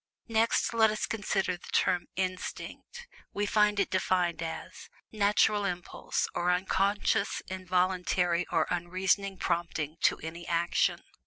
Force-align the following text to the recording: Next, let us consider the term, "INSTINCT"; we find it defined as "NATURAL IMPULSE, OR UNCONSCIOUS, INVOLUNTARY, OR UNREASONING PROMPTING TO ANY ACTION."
Next, 0.29 0.73
let 0.73 0.89
us 0.89 1.05
consider 1.05 1.55
the 1.57 1.67
term, 1.71 2.07
"INSTINCT"; 2.15 3.05
we 3.33 3.45
find 3.45 3.79
it 3.79 3.91
defined 3.91 4.41
as 4.41 4.89
"NATURAL 5.11 5.63
IMPULSE, 5.63 6.27
OR 6.33 6.49
UNCONSCIOUS, 6.49 7.43
INVOLUNTARY, 7.51 8.47
OR 8.51 8.65
UNREASONING 8.73 9.37
PROMPTING 9.37 9.97
TO 10.01 10.17
ANY 10.23 10.47
ACTION." 10.47 11.03